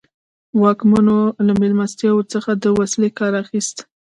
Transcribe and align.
واکمنو 0.61 1.19
له 1.45 1.53
مېلمستیاوو 1.61 2.29
څخه 2.33 2.51
د 2.63 2.65
وسیلې 2.79 3.09
کار 3.19 3.33
اخیست. 3.43 3.77